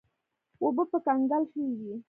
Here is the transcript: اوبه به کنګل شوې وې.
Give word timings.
اوبه 0.61 0.83
به 0.91 0.99
کنګل 1.05 1.43
شوې 1.51 1.69
وې. 1.79 1.95